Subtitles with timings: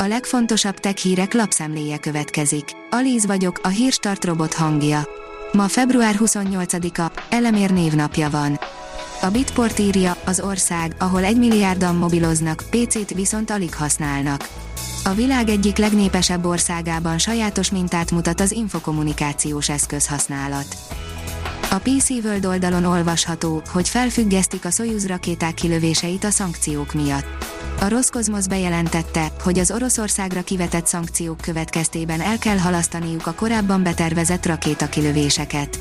[0.00, 2.64] A legfontosabb tech hírek lapszemléje következik.
[2.90, 5.08] Alíz vagyok, a hírstart robot hangja.
[5.52, 8.58] Ma február 28-a, Elemér névnapja van.
[9.22, 14.48] A Bitport írja, az ország, ahol egy milliárdan mobiloznak, PC-t viszont alig használnak.
[15.04, 20.76] A világ egyik legnépesebb országában sajátos mintát mutat az infokommunikációs eszközhasználat.
[21.70, 27.47] A PC World oldalon olvasható, hogy felfüggesztik a Soyuz rakéták kilövéseit a szankciók miatt.
[27.80, 34.46] A Roszkozmosz bejelentette, hogy az Oroszországra kivetett szankciók következtében el kell halasztaniuk a korábban betervezett
[34.46, 35.78] rakétakilövéseket.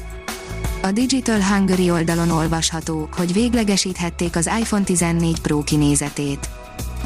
[0.82, 6.50] A Digital Hungary oldalon olvasható, hogy véglegesíthették az iPhone 14 Pro kinézetét.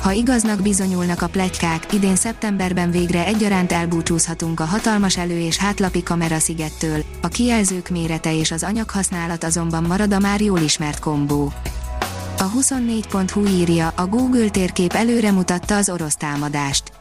[0.02, 6.04] Ha igaznak bizonyulnak a plegykák, idén szeptemberben végre egyaránt elbúcsúzhatunk a hatalmas elő- és hátlapi
[6.04, 11.54] kameraszigettől, a kijelzők mérete és az anyaghasználat azonban marad a már jól ismert kombó.
[12.42, 16.92] A 24.hu írja, a Google térkép előre mutatta az orosz támadást.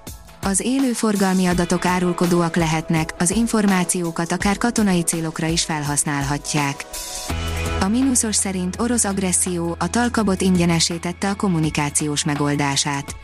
[0.43, 6.85] Az élő forgalmi adatok árulkodóak lehetnek, az információkat akár katonai célokra is felhasználhatják.
[7.81, 13.17] A mínuszos szerint orosz agresszió a talkabot ingyenesítette a kommunikációs megoldását.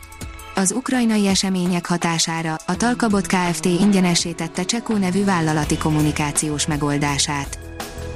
[0.55, 3.65] Az ukrajnai események hatására a Talkabot Kft.
[3.65, 7.66] ingyenesítette Csekó nevű vállalati kommunikációs megoldását.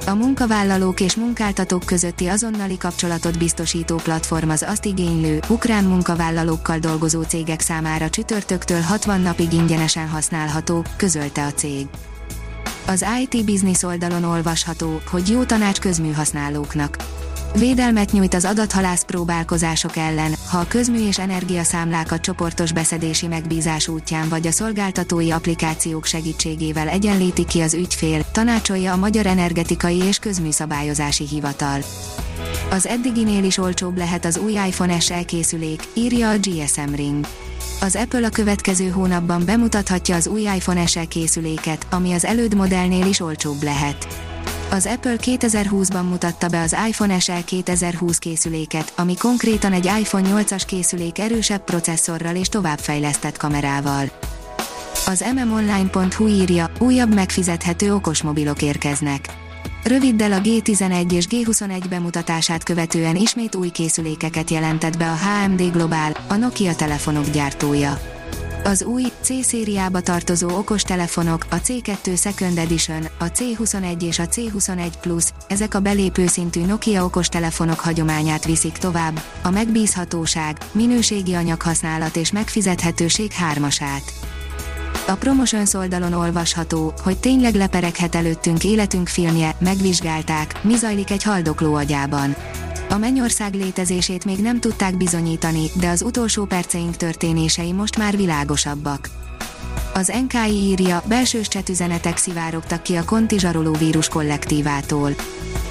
[0.06, 7.22] A munkavállalók és munkáltatók közötti azonnali kapcsolatot biztosító platform az azt igénylő, ukrán munkavállalókkal dolgozó
[7.22, 11.86] cégek számára csütörtöktől 60 napig ingyenesen használható, közölte a cég.
[12.86, 16.96] Az IT Business oldalon olvasható, hogy jó tanács közműhasználóknak.
[17.58, 24.28] Védelmet nyújt az adathalász próbálkozások ellen, ha a közmű és energiaszámlákat csoportos beszedési megbízás útján
[24.28, 31.26] vagy a szolgáltatói applikációk segítségével egyenlíti ki az ügyfél, tanácsolja a Magyar Energetikai és Közműszabályozási
[31.26, 31.80] Hivatal.
[32.70, 37.26] Az eddiginél is olcsóbb lehet az új iPhone SE készülék, írja a GSM Ring
[37.80, 43.06] az Apple a következő hónapban bemutathatja az új iPhone SE készüléket, ami az előd modellnél
[43.06, 44.06] is olcsóbb lehet.
[44.72, 50.62] Az Apple 2020-ban mutatta be az iPhone SE 2020 készüléket, ami konkrétan egy iPhone 8-as
[50.66, 54.10] készülék erősebb processzorral és továbbfejlesztett kamerával.
[55.06, 59.28] Az mmonline.hu írja, újabb megfizethető okosmobilok érkeznek.
[59.84, 66.12] Röviddel a G11 és G21 bemutatását követően ismét új készülékeket jelentett be a HMD Global,
[66.28, 68.11] a Nokia telefonok gyártója.
[68.64, 74.92] Az új, C-szériába tartozó okos telefonok, a C2 Second Edition, a C21 és a C21
[75.00, 82.16] Plus, ezek a belépő szintű Nokia okos telefonok hagyományát viszik tovább, a megbízhatóság, minőségi anyaghasználat
[82.16, 84.02] és megfizethetőség hármasát.
[85.06, 91.74] A Promotions oldalon olvasható, hogy tényleg lepereghet előttünk életünk filmje, megvizsgálták, mi zajlik egy haldokló
[91.74, 92.36] agyában.
[92.92, 99.08] A mennyország létezését még nem tudták bizonyítani, de az utolsó perceink történései most már világosabbak.
[99.94, 105.14] Az NKI írja, belsős csetüzenetek szivárogtak ki a Conti zsaroló vírus kollektívától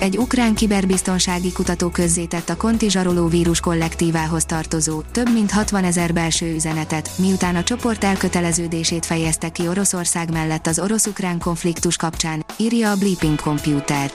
[0.02, 6.14] egy ukrán kiberbiztonsági kutató közzétett a Conti zsaroló vírus kollektívához tartozó, több mint 60 ezer
[6.14, 12.92] belső üzenetet, miután a csoport elköteleződését fejezte ki Oroszország mellett az orosz-ukrán konfliktus kapcsán, írja
[12.92, 14.12] a Bleeping Computer.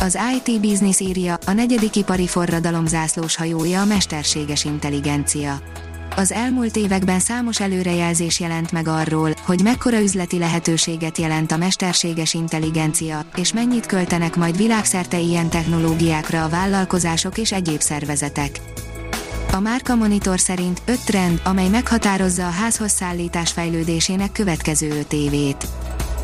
[0.00, 5.60] Az IT Business írja, a negyedik ipari forradalom zászlós hajója a mesterséges intelligencia
[6.16, 12.34] az elmúlt években számos előrejelzés jelent meg arról, hogy mekkora üzleti lehetőséget jelent a mesterséges
[12.34, 18.60] intelligencia, és mennyit költenek majd világszerte ilyen technológiákra a vállalkozások és egyéb szervezetek.
[19.52, 25.66] A Márka Monitor szerint öt trend, amely meghatározza a házhoz szállítás fejlődésének következő öt évét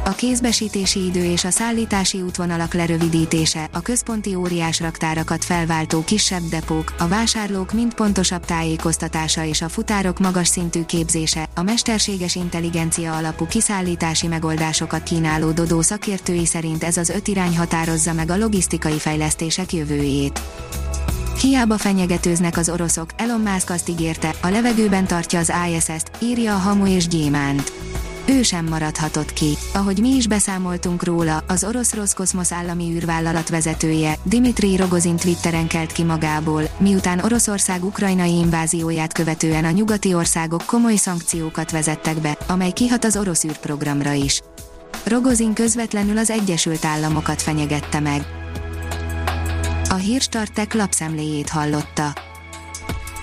[0.05, 6.95] a kézbesítési idő és a szállítási útvonalak lerövidítése, a központi óriás raktárakat felváltó kisebb depók,
[6.99, 13.47] a vásárlók mind pontosabb tájékoztatása és a futárok magas szintű képzése, a mesterséges intelligencia alapú
[13.47, 19.73] kiszállítási megoldásokat kínáló Dodó szakértői szerint ez az öt irány határozza meg a logisztikai fejlesztések
[19.73, 20.41] jövőjét.
[21.41, 26.59] Hiába fenyegetőznek az oroszok, Elon Musk azt ígérte, a levegőben tartja az ISS-t, írja a
[26.59, 27.73] Hamu és Gyémánt
[28.33, 29.57] ő sem maradhatott ki.
[29.75, 35.93] Ahogy mi is beszámoltunk róla, az orosz Roszkoszmosz állami űrvállalat vezetője, Dimitri Rogozin Twitteren kelt
[35.93, 42.71] ki magából, miután Oroszország ukrajnai invázióját követően a nyugati országok komoly szankciókat vezettek be, amely
[42.71, 44.41] kihat az orosz űrprogramra is.
[45.05, 48.27] Rogozin közvetlenül az Egyesült Államokat fenyegette meg.
[49.89, 52.32] A hírstartek lapszemléjét hallotta.